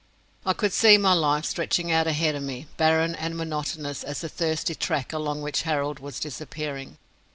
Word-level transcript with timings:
I 0.47 0.53
could 0.53 0.73
see 0.73 0.97
my 0.97 1.13
life, 1.13 1.45
stretching 1.45 1.91
out 1.91 2.07
ahead 2.07 2.33
of 2.33 2.41
me, 2.41 2.65
barren 2.75 3.13
and 3.13 3.37
monotonous 3.37 4.03
as 4.03 4.21
the 4.21 4.29
thirsty 4.29 4.73
track 4.73 5.13
along 5.13 5.43
which 5.43 5.61
Harold 5.61 5.99
was 5.99 6.19
disappearing. 6.19 6.97